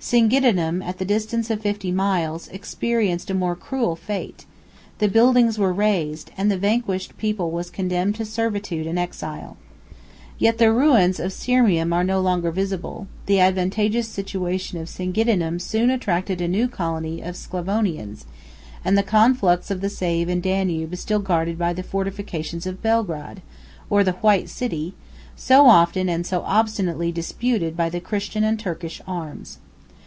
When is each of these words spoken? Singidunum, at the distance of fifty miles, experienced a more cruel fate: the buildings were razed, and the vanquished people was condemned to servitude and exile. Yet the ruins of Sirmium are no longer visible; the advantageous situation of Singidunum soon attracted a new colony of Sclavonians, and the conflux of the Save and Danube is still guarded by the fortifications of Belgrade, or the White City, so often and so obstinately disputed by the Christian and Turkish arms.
Singidunum, 0.00 0.80
at 0.80 0.98
the 0.98 1.04
distance 1.04 1.50
of 1.50 1.60
fifty 1.60 1.90
miles, 1.90 2.46
experienced 2.52 3.30
a 3.30 3.34
more 3.34 3.56
cruel 3.56 3.96
fate: 3.96 4.44
the 4.98 5.08
buildings 5.08 5.58
were 5.58 5.72
razed, 5.72 6.30
and 6.36 6.48
the 6.48 6.56
vanquished 6.56 7.18
people 7.18 7.50
was 7.50 7.68
condemned 7.68 8.14
to 8.14 8.24
servitude 8.24 8.86
and 8.86 8.96
exile. 8.96 9.56
Yet 10.38 10.58
the 10.58 10.70
ruins 10.72 11.18
of 11.18 11.32
Sirmium 11.32 11.92
are 11.92 12.04
no 12.04 12.20
longer 12.20 12.52
visible; 12.52 13.08
the 13.26 13.40
advantageous 13.40 14.06
situation 14.06 14.78
of 14.78 14.88
Singidunum 14.88 15.58
soon 15.60 15.90
attracted 15.90 16.40
a 16.40 16.46
new 16.46 16.68
colony 16.68 17.20
of 17.20 17.34
Sclavonians, 17.34 18.24
and 18.84 18.96
the 18.96 19.02
conflux 19.02 19.68
of 19.68 19.80
the 19.80 19.90
Save 19.90 20.28
and 20.28 20.40
Danube 20.40 20.92
is 20.92 21.00
still 21.00 21.18
guarded 21.18 21.58
by 21.58 21.72
the 21.72 21.82
fortifications 21.82 22.66
of 22.68 22.80
Belgrade, 22.82 23.42
or 23.90 24.04
the 24.04 24.12
White 24.22 24.48
City, 24.48 24.94
so 25.34 25.66
often 25.66 26.08
and 26.08 26.24
so 26.24 26.42
obstinately 26.42 27.10
disputed 27.10 27.76
by 27.76 27.88
the 27.88 28.00
Christian 28.00 28.44
and 28.44 28.60
Turkish 28.60 29.02
arms. 29.04 29.58